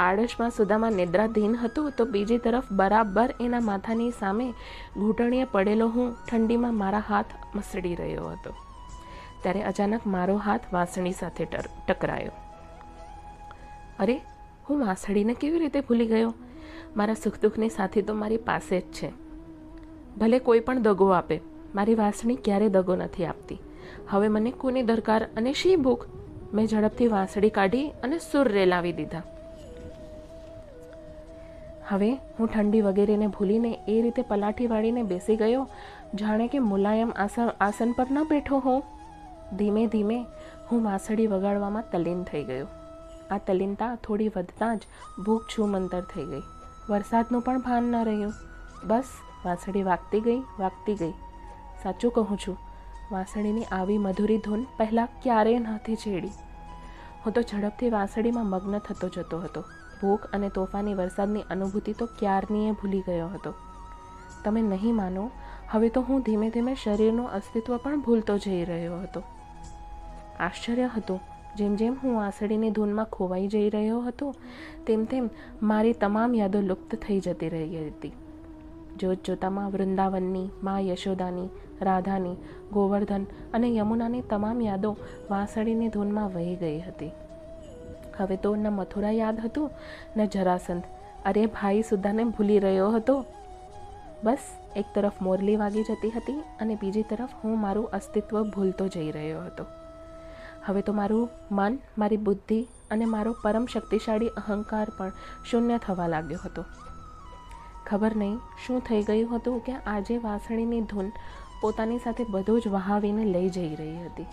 આડશમાં 0.00 0.50
સુદામા 0.50 0.90
નિદ્રાધીન 0.90 1.56
હતું 1.56 1.92
તો 1.98 2.04
બીજી 2.04 2.38
તરફ 2.38 2.72
બરાબર 2.72 3.34
એના 3.40 3.60
માથાની 3.60 4.10
સામે 4.10 4.50
ઘૂંટણીએ 4.96 5.44
પડેલો 5.44 5.88
હું 5.88 6.16
ઠંડીમાં 6.30 6.74
મારા 6.74 6.98
હાથ 6.98 7.24
મસળી 7.54 7.94
રહ્યો 7.94 8.24
હતો. 8.24 8.54
ત્યારે 9.42 9.62
અચાનક 9.62 10.06
મારો 10.06 10.36
હાથ 10.36 10.60
વાંસળી 10.72 11.12
સાથે 11.12 11.44
ટકરાયો. 11.88 12.30
અરે, 13.98 14.20
હું 14.70 14.80
વાંસળીને 14.80 15.34
કેવી 15.34 15.58
રીતે 15.58 15.80
ભૂલી 15.80 16.06
ગયો? 16.06 16.34
મારા 16.96 17.14
સુખ 17.14 17.40
દુઃખની 17.42 17.68
સાથી 17.68 18.02
તો 18.02 18.14
મારી 18.14 18.36
પાસે 18.36 18.80
જ 18.80 18.84
છે. 18.84 19.12
ભલે 20.18 20.38
કોઈ 20.38 20.60
પણ 20.60 20.78
દગો 20.78 21.08
આપે, 21.08 21.40
મારી 21.74 21.94
વાંસણી 21.94 22.36
ક્યારે 22.36 22.68
દગો 22.68 22.96
નથી 22.96 23.26
આપતી. 23.26 23.58
હવે 24.08 24.28
મને 24.28 24.50
કોની 24.50 24.82
દરકાર 24.82 25.28
અને 25.36 25.52
શી 25.52 25.76
ભૂખ? 25.76 26.06
મેં 26.54 26.66
ઝડપથી 26.66 27.06
વાંસળી 27.06 27.50
કાઢી 27.50 27.88
અને 27.88 28.18
સુર 28.18 28.48
રેલાવી 28.48 28.92
દીધા. 28.92 29.22
હવે 31.90 32.08
હું 32.34 32.48
ઠંડી 32.48 32.80
વગેરેને 32.86 33.28
ભૂલીને 33.36 33.70
એ 33.94 33.96
રીતે 34.02 34.22
પલાઠી 34.28 34.68
વાળીને 34.72 35.02
બેસી 35.12 35.38
ગયો, 35.38 35.62
જાણે 36.14 36.46
કે 36.48 36.58
મુલાયમ 36.66 37.14
આસન 37.16 37.48
આસન 37.60 37.94
પર 37.98 38.08
ન 38.10 38.20
બેઠો 38.32 38.60
હોઉં. 38.66 38.82
ધીમે 39.58 39.82
ધીમે 39.94 40.18
હું 40.68 40.84
વાંસળી 40.84 41.26
વગાડવામાં 41.32 41.88
તલીન 41.92 42.20
થઈ 42.28 42.44
ગયો. 42.50 42.68
આ 43.30 43.40
તલીનતા 43.48 43.90
થોડી 44.04 44.30
વધતાં 44.36 44.78
જ 44.78 45.24
ભૂખ 45.24 45.48
છૂમંતર 45.54 46.04
થઈ 46.12 46.26
ગઈ. 46.30 46.44
વરસાદનું 46.90 47.44
પણ 47.46 47.66
ભાન 47.66 47.90
ન 47.90 48.04
રહ્યું. 48.08 48.32
બસ 48.84 49.10
વાંસળી 49.44 49.84
વાગતી 49.90 50.22
ગઈ 50.28 50.38
વાગતી 50.58 50.96
ગઈ. 51.02 51.14
સાચું 51.82 52.14
કહું 52.16 52.38
છું, 52.38 52.56
વાંસળીની 53.10 53.68
આવી 53.72 54.00
મધુરી 54.06 54.40
ધૂન 54.46 54.64
પહેલાં 54.78 55.12
ક્યારેય 55.22 55.60
નથી 55.60 56.00
છેડી. 56.04 56.34
હું 57.22 57.32
તો 57.34 57.40
ઝડપથી 57.42 57.94
વાંસળીમાં 57.96 58.50
મગ્ન 58.54 58.82
થતો 58.86 59.14
જતો 59.16 59.44
હતો. 59.44 59.62
ભૂખ 60.02 60.26
અને 60.32 60.48
તોફાની 60.48 60.94
વરસાદની 60.94 61.42
અનુભૂતિ 61.50 61.92
તો 61.92 62.06
ક્યારનીએ 62.06 62.70
ભૂલી 62.70 63.00
ગયો 63.00 63.28
હતો. 63.28 63.54
તમે 64.44 64.62
નહીં 64.62 64.94
માનો, 64.94 65.30
હવે 65.70 65.88
તો 65.88 66.00
હું 66.00 66.22
ધીમે 66.22 66.50
ધીમે 66.50 66.74
શરીરનું 66.74 67.32
અસ્તિત્વ 67.32 67.76
પણ 67.76 68.00
ભૂલતો 68.00 68.38
જઈ 68.38 68.64
રહ્યો 68.64 69.00
હતો. 69.00 69.22
આશ્ચર્ય 70.40 70.90
હતું, 70.96 71.20
જેમ 71.56 71.76
જેમ 71.76 71.96
હું 72.04 72.16
વાંસળીની 72.16 72.70
ધૂનમાં 72.70 73.04
ખોવાઈ 73.04 73.48
જઈ 73.48 73.70
રહ્યો 73.70 74.00
હતો, 74.00 74.34
તેમ 74.86 75.04
તેમ 75.04 75.30
મારી 75.62 75.92
તમામ 75.92 76.34
યાદો 76.34 76.60
લુપ્ત 76.60 76.94
થઈ 76.94 77.20
જતી 77.20 77.48
રહી 77.48 77.88
હતી. 77.88 78.12
જોત 79.00 79.24
જોતામાં 79.24 79.70
વૃંદાવનની, 79.70 80.50
મા 80.62 80.80
યશોદાની, 80.80 81.48
રાધાની, 81.80 82.36
ગોવર્ધન 82.72 83.26
અને 83.54 83.74
યમુનાની 83.74 84.20
તમામ 84.20 84.60
યાદો 84.60 84.96
વાંસળીની 85.30 85.88
ધૂનમાં 85.88 86.28
વહી 86.28 86.56
ગઈ 86.56 86.80
હતી. 86.80 87.10
હવે 88.20 88.36
તો 88.36 88.56
ન 88.56 88.68
મથુરા 88.68 89.10
યાદ 89.10 89.40
હતું, 89.40 89.70
ન 90.16 90.24
જરાસંધ. 90.24 90.82
અરે 91.24 91.46
ભાઈ 91.46 91.82
સુદ્ધાને 91.82 92.24
ભૂલી 92.24 92.58
રહ્યો 92.58 92.90
હતો. 92.90 93.24
બસ, 94.24 94.38
એક 94.76 94.84
તરફ 94.94 95.12
મોરલી 95.22 95.56
વાગી 95.56 95.82
જતી 95.82 96.10
હતી 96.10 96.40
અને 96.60 96.74
બીજી 96.74 97.02
તરફ 97.02 97.28
હું 97.44 97.60
મારું 97.60 97.86
અસ્તિત્વ 97.86 98.42
ભૂલતો 98.42 98.88
જઈ 98.88 99.10
રહ્યો 99.10 99.44
હતો. 99.44 99.64
હવે 100.64 100.82
તો 100.82 100.92
મારું 100.92 101.28
મન, 101.52 101.78
મારી 101.98 102.16
બુદ્ધિ 102.16 102.68
અને 102.90 103.04
મારો 103.04 103.36
પરમ 103.42 103.66
શક્તિશાળી 103.66 104.28
અહંકાર 104.28 104.86
પણ 104.98 105.12
શૂન્ય 105.50 105.78
થવા 105.78 106.06
લાગ્યો 106.06 106.38
હતો. 106.44 106.64
ખબર 107.86 108.16
નહીં 108.16 108.38
શું 108.66 108.80
થઈ 108.80 109.02
ગયું 109.02 109.36
હતું 109.36 109.60
કે 109.60 109.72
આજે 109.72 110.16
વાસણીની 110.16 110.80
ધૂન 110.80 111.12
પોતાની 111.60 111.98
સાથે 111.98 112.24
બધું 112.24 112.60
જ 112.60 112.68
વહાવીને 112.68 113.24
લઈ 113.24 113.48
જઈ 113.48 113.74
રહી 113.74 113.96
હતી. 114.06 114.26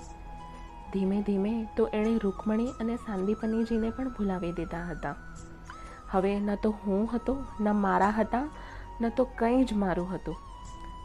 ધીમે 0.94 1.22
ધીમે 1.22 1.68
તો 1.78 1.88
એણે 1.88 2.18
રૂકમણી 2.18 2.68
અને 2.68 2.96
સાંદીપનીજીને 2.96 3.90
પણ 3.90 4.10
ભૂલાવી 4.10 4.52
દીધા 4.52 4.84
હતા. 4.84 5.16
હવે 6.10 6.40
ન 6.40 6.56
તો 6.56 6.76
હું 6.86 7.10
હતો, 7.14 7.44
ન 7.62 7.76
મારા 7.76 8.10
હતા, 8.10 8.50
ન 9.02 9.10
તો 9.10 9.28
કંઈ 9.36 9.64
જ 9.64 9.74
મારું 9.74 10.16
હતું. 10.16 10.36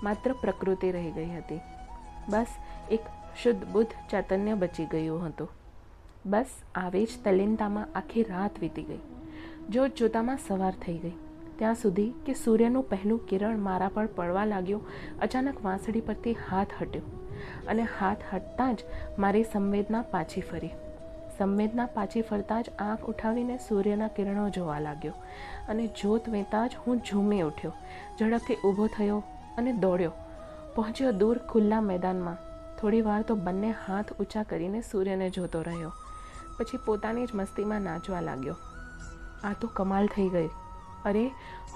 માત્ર 0.03 0.33
પ્રકૃતિ 0.33 0.93
રહી 0.93 1.11
ગઈ 1.11 1.31
હતી. 1.31 1.61
બસ 2.29 2.47
એક 2.91 3.01
શુદ્ધ 3.43 3.65
બુદ્ધ 3.65 4.11
ચૈતન્ય 4.11 4.55
બચી 4.55 4.87
ગયું 4.87 5.27
હતું. 5.27 5.49
બસ 6.27 6.47
આવી 6.75 7.05
જ 7.05 7.09
તલિનતામાં 7.25 7.89
આખી 7.95 8.23
રાત 8.23 8.61
વીતી 8.61 8.83
ગઈ. 8.83 8.99
જોત 9.71 9.95
જોતામાં 9.95 10.39
સવાર 10.49 10.73
થઈ 10.73 10.99
ગઈ. 10.99 11.13
ત્યાં 11.59 11.75
સુધી 11.75 12.13
કે 12.27 12.35
સૂર્યનું 12.35 12.83
પહેલું 12.83 13.27
કિરણ 13.27 13.59
મારા 13.59 13.89
પર 13.89 14.07
પડવા 14.07 14.45
લાગ્યું, 14.45 14.87
અચાનક 15.19 15.65
વાંસળી 15.65 16.01
પરથી 16.01 16.33
હાથ 16.33 16.69
હટ્યો. 16.83 17.22
અને 17.69 17.87
હાથ 17.99 18.35
હટતાં 18.35 18.75
જ 18.75 18.79
મારી 19.19 19.45
સંવેદના 19.45 20.03
પાછી 20.03 20.41
ફરી. 20.41 20.71
સંવેદના 21.39 21.87
પાછી 21.87 22.23
ફરતા 22.23 22.61
જ 22.61 22.65
આંખ 22.79 23.01
ઉઠાવીને 23.01 23.59
સૂર્યના 23.59 24.09
કિરણો 24.09 24.49
જોવા 24.49 24.79
લાગ્યો 24.79 25.13
અને 25.69 25.87
જોત 25.87 26.29
વેતા 26.29 26.67
જ 26.67 26.71
હું 26.87 26.97
ઝૂમી 26.99 27.41
ઉઠ્યો. 27.41 27.73
ઝડપથી 28.21 28.55
ઊભો 28.55 28.87
થયો 28.87 29.23
અને 29.59 29.73
દોડ્યો. 29.73 30.13
પહોંચ્યો 30.75 31.13
દૂર 31.13 31.39
ખુલ્લા 31.39 31.81
મેદાનમાં. 31.81 32.37
થોડી 32.77 33.01
વાર 33.01 33.23
તો 33.23 33.35
બંને 33.35 33.75
હાથ 33.87 34.13
ઊંચા 34.13 34.43
કરીને 34.43 34.81
સૂર્યને 34.81 35.31
જોતો 35.31 35.63
રહ્યો. 35.63 35.93
પછી 36.59 36.79
પોતાની 36.87 37.27
જ 37.27 37.29
મસ્તીમાં 37.35 37.81
નાચવા 37.81 38.21
લાગ્યો. 38.21 38.57
આ 39.45 39.53
તો 39.61 39.69
કમાલ 39.69 40.07
થઈ 40.07 40.29
ગઈ. 40.29 40.49
અરે, 41.05 41.27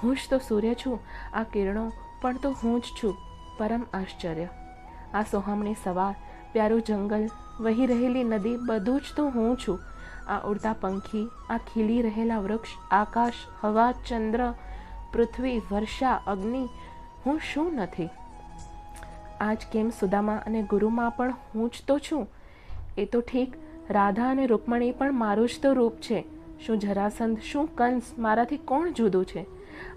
હું 0.02 0.16
જ 0.16 0.18
તો 0.30 0.38
સૂર્ય 0.38 0.74
છું. 0.74 1.00
આ 1.34 1.42
કિરણો 1.42 1.92
પણ 2.22 2.36
તો 2.36 2.50
હું 2.50 2.80
જ 2.80 2.84
છું. 2.84 3.14
પરમ 3.58 3.86
આશ્ચર્ય. 3.94 4.48
આ 5.16 5.22
સોહામણી 5.22 5.74
સવાર, 5.84 6.14
પ્યારું 6.52 6.82
જંગલ, 6.82 7.28
વહી 7.60 7.86
રહેલી 7.86 8.24
નદી, 8.24 8.56
બધું 8.56 9.00
જ 9.00 9.04
તો 9.16 9.28
હું 9.28 9.56
છું. 9.58 9.78
આ 10.28 10.40
ઉડતા 10.40 10.74
પંખી, 10.80 11.28
આ 11.50 11.56
ખીલી 11.56 12.02
રહેલા 12.02 12.38
વૃક્ષ, 12.38 12.68
આકાશ, 12.90 13.32
હવા, 13.60 13.92
ચંદ્ર, 13.92 14.52
પૃથ્વી, 15.12 15.62
વર્ષા, 15.70 16.20
અગ્નિ, 16.26 16.68
હું 17.26 17.40
શું 17.52 17.74
નથી? 17.74 18.08
આજ 19.40 19.58
કેમ 19.72 19.90
સુદામા 19.90 20.36
અને 20.36 20.62
ગુરુમાં 20.62 21.10
પણ 21.10 21.34
હું 21.54 21.70
જ 21.70 21.72
તો 21.86 21.98
છું? 21.98 22.28
એ 22.98 23.04
તો 23.04 23.20
ઠીક, 23.20 23.54
રાધા 23.90 24.30
અને 24.30 24.46
રૂકમણી 24.46 24.90
પણ 24.90 25.12
મારું 25.12 25.48
જ 25.48 25.60
તો 25.62 25.72
રૂપ 25.72 25.96
છે. 25.96 26.24
શું 26.66 26.78
જરાસંધ, 26.78 27.38
શું 27.40 27.74
કંસ 27.74 28.02
મારાથી 28.18 28.56
કોણ 28.56 28.90
જુદું 28.90 29.24
છે? 29.24 29.46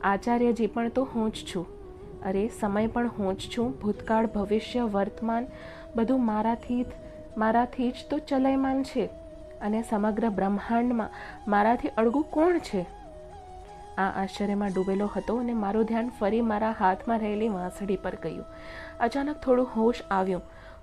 આચાર્યજી 0.04 0.68
પણ 0.68 0.90
તો 0.90 1.04
હું 1.04 1.32
જ 1.32 1.36
છું. 1.36 1.79
અરે, 2.26 2.50
સમય 2.60 2.88
પણ 2.88 3.08
હું 3.08 3.38
જ 3.38 3.40
છું. 3.58 3.82
ભૂતકાળ, 3.82 4.28
ભવિષ્ય, 4.28 4.82
વર્તમાન 4.82 5.48
બધું 5.96 6.26
મારાથી 6.26 6.86
મારાથી 7.38 7.92
જ 7.92 7.96
તો 8.10 8.20
ચલયમાન 8.20 8.84
છે. 8.84 9.10
અને 9.62 9.84
સમગ્ર 9.90 10.30
બ્રહ્માંડમાં 10.30 11.10
મારાથી 11.48 11.88
અળગું 11.88 12.24
કોણ 12.24 12.58
છે? 12.58 12.86
આ 13.98 14.24
આશ્ચર્યમાં 14.24 14.70
ડૂબેલો 14.70 15.10
હતો 15.16 15.38
અને 15.38 15.54
મારું 15.54 15.84
ધ્યાન 15.84 16.10
ફરી 16.20 16.42
મારા 16.42 16.72
હાથમાં 16.72 17.20
રહેલી 17.20 17.50
વાંસળી 17.50 17.96
પર 17.96 18.16
ગયું. 18.24 18.46
અચાનક 19.00 19.36
થોડું 19.38 19.68
હોશ 19.76 20.02
આવ્યું. 20.12 20.42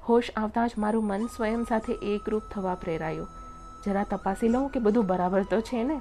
હોશ 0.09 0.31
આવતાં 0.37 0.69
જ 0.69 0.71
મારું 0.79 1.05
મન 1.05 1.27
સ્વયં 1.27 1.65
સાથે 1.69 1.93
એકરૂપ 1.93 2.43
થવા 2.51 2.75
પ્રેરાયું. 2.75 3.29
જરા 3.87 4.05
તપાસી 4.11 4.49
લઉં 4.49 4.69
કે 4.69 4.81
બધું 4.81 5.07
બરાબર 5.07 5.43
તો 5.43 5.61
છે 5.61 5.83
ને? 5.83 6.01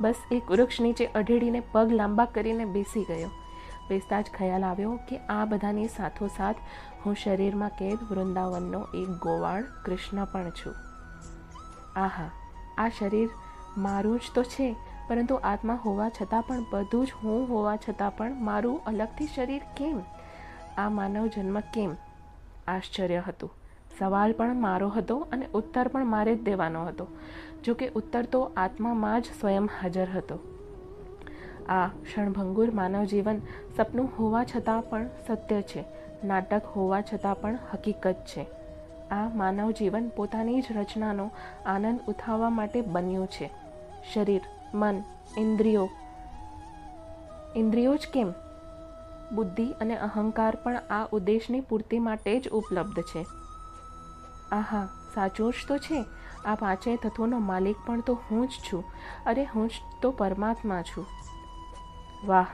બસ 0.00 0.14
એક 0.32 0.50
વૃક્ષ 0.50 0.80
નીચે 0.80 1.06
અઢેડીને 1.06 1.62
પગ 1.72 1.92
લાંબા 1.92 2.24
કરીને 2.24 2.64
બેસી 2.64 3.02
ગયો. 3.02 3.30
બેસતા 3.88 4.20
જ 4.20 4.24
ખ્યાલ 4.38 4.64
આવ્યો 4.64 4.98
કે 5.08 5.18
આ 5.18 5.44
બધાની 5.44 5.88
સાથોસાથ 5.88 6.56
હું 7.06 7.16
શરીરમાં 7.16 7.68
કેદ, 7.68 7.98
વૃંદાવનનો 8.10 8.86
એક 8.94 9.08
ગોવાળ 9.08 9.64
કૃષ્ણ 9.84 10.24
પણ 10.24 10.50
છું. 10.50 10.74
આહા, 11.96 12.30
આ 12.78 12.88
શરીર 12.88 13.28
મારું 13.76 14.18
જ 14.18 14.22
તો 14.34 14.42
છે, 14.42 14.76
પરંતુ 15.08 15.34
આત્મા 15.34 15.74
હોવા 15.74 16.08
છતાં 16.08 16.42
પણ 16.42 16.64
બધું 16.70 17.06
જ 17.06 17.12
હું 17.22 17.48
હોવા 17.48 17.76
છતાં 17.76 18.16
પણ 18.16 18.34
મારું 18.34 18.84
અલગથી 18.86 19.26
શરીર 19.26 19.62
કેમ? 19.76 20.00
આ 20.78 20.88
માનવ 20.88 21.26
જન્મ 21.26 21.60
કેમ? 21.60 21.94
આશ્ચર્ય 22.66 23.22
હતું. 23.26 23.50
સવાલ 23.98 24.32
પણ 24.32 24.54
મારો 24.54 24.88
હતો 24.88 25.28
અને 25.32 25.46
ઉત્તર 25.46 25.88
પણ 25.88 26.06
મારે 26.06 26.34
જ 26.34 26.42
દેવાનો 26.42 26.84
હતો. 26.84 27.06
જો 27.64 27.74
કે 27.74 27.88
ઉત્તર 27.88 28.22
તો 28.22 28.52
આત્મામાં 28.56 29.20
જ 29.20 29.24
સ્વયં 29.24 29.66
હાજર 29.66 30.10
હતો. 30.10 30.53
આ 31.68 31.86
ક્ષણભંગુર 31.86 32.70
માનવ 32.70 33.04
જીવન 33.04 33.40
સપનું 33.76 34.08
હોવા 34.18 34.44
છતાં 34.44 34.82
પણ 34.82 35.06
સત્ય 35.26 35.62
છે. 35.62 35.84
નાટક 36.24 36.62
હોવા 36.66 37.00
છતાં 37.00 37.40
પણ 37.40 37.58
હકીકત 37.72 38.12
છે. 38.12 38.46
આ 39.10 39.28
માનવ 39.28 39.70
જીવન 39.70 40.08
પોતાની 40.08 40.60
જ 40.60 40.64
રચનાનો 40.76 41.30
આનંદ 41.66 42.00
ઉઠાવવા 42.08 42.50
માટે 42.50 42.80
બન્યું 42.80 43.26
છે. 43.26 43.50
શરીર, 44.14 44.40
મન, 44.74 45.02
ઇન્દ્રિયો. 45.38 45.88
ઇન્દ્રિયો 47.56 47.96
જ 47.96 48.08
કેમ? 48.12 48.32
બુદ્ધિ 49.32 49.66
અને 49.66 49.96
અહંકાર 49.96 50.54
પણ 50.54 50.76
આ 50.76 51.08
ઉદ્દેશની 51.12 51.60
પૂર્તિ 51.60 51.98
માટે 51.98 52.40
જ 52.40 52.48
ઉપલબ્ધ 52.48 53.02
છે. 53.02 53.26
આહા, 54.52 54.88
સાચું 55.14 55.52
જ 55.52 55.56
તો 55.68 55.78
છે. 55.78 56.04
આ 56.44 56.54
પાંચેય 56.54 56.96
તત્વોનો 56.96 57.38
માલિક 57.38 57.76
પણ 57.86 58.00
તો 58.00 58.14
હું 58.14 58.46
જ 58.46 58.50
છું. 58.50 58.84
અરે, 59.26 59.44
હું 59.44 59.68
જ 59.68 59.72
તો 60.02 60.10
પરમાત્મા 60.10 60.82
છું. 60.82 61.06
વાહ, 62.26 62.46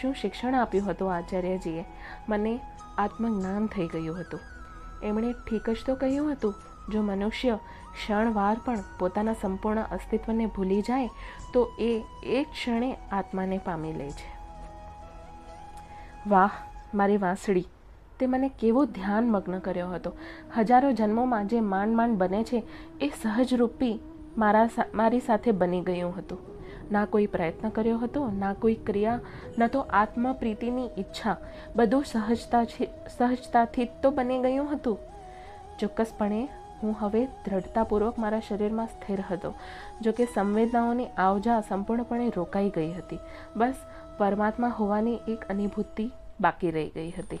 શું 0.00 0.14
શિક્ષણ 0.14 0.54
આપ્યું 0.54 0.90
હતું 0.90 1.14
આચાર્યજીએ? 1.14 1.84
મને 2.28 2.60
આત્મજ્ઞાન 2.98 3.66
થઈ 3.66 3.86
ગયું 3.86 4.20
હતું. 4.20 4.40
એમણે 5.02 5.32
ઠીક 5.32 5.70
જ 5.70 5.76
તો 5.86 5.94
કહ્યું 5.94 6.32
હતું, 6.32 6.54
જો 6.88 7.02
મનુષ્ય 7.02 7.58
ક્ષણવાર 7.94 8.56
પણ 8.64 8.78
પોતાના 8.98 9.32
સંપૂર્ણ 9.32 9.80
અસ્તિત્વને 9.80 10.46
ભૂલી 10.46 10.82
જાય, 10.82 11.08
તો 11.52 11.72
એ 11.78 12.02
એક 12.22 12.46
ક્ષણે 12.52 12.96
આત્માને 13.12 13.58
પામી 13.58 13.92
લે 13.92 14.10
છે. 14.10 14.38
વાહ, 16.26 16.50
મારી 16.94 17.16
વાંસળી, 17.16 17.66
તે 18.20 18.26
મને 18.26 18.48
કેવો 18.48 18.84
ધ્યાનમગ્ન 18.84 19.58
કર્યો 19.58 19.88
હતો. 19.88 20.12
હજારો 20.56 20.92
જન્મોમાં 20.92 21.46
જે 21.46 21.60
માંડ 21.60 21.96
માંડ 21.96 22.16
બને 22.16 22.44
છે, 22.44 22.62
એ 23.00 23.12
સહજરૂપી 23.22 24.00
મારા 24.38 24.68
મારી 24.94 25.20
સાથે 25.20 25.50
બની 25.50 25.80
ગયું 25.80 26.18
હતું. 26.18 26.57
ના 26.92 27.04
કોઈ 27.04 27.26
પ્રયત્ન 27.26 27.68
કર્યો 27.68 27.98
હતો, 27.98 28.30
ના 28.38 28.52
કોઈ 28.52 28.74
ક્રિયા, 28.74 29.20
ન 29.58 29.66
તો 29.66 29.80
આત્મપ્રીતિની 29.80 30.90
ઈચ્છા. 30.98 31.36
બધું 31.76 32.04
સહજતા 32.04 32.64
સહજતાથી 33.18 33.88
તો 34.02 34.10
બની 34.10 34.38
ગયું 34.38 34.72
હતું. 34.72 34.98
ચોક્કસપણે 35.80 36.48
હું 36.82 36.96
હવે 36.98 37.24
દ્રઢતાપૂર્વક 37.24 38.18
મારા 38.18 38.40
શરીરમાં 38.40 38.86
સ્થિર 38.86 39.20
હતો 39.30 39.54
જો 40.00 40.12
કે 40.12 40.24
સંવેદનાઓની 40.34 41.06
આવજા 41.06 41.60
સંપૂર્ણપણે 41.60 42.32
રોકાઈ 42.36 42.70
ગઈ 42.70 42.92
હતી. 42.92 43.18
બસ, 43.56 43.74
પરમાત્મા 44.18 44.68
હોવાની 44.68 45.18
એક 45.28 45.44
અનુભૂતિ 45.50 46.10
બાકી 46.40 46.70
રહી 46.70 46.88
ગઈ 46.88 47.10
હતી. 47.10 47.40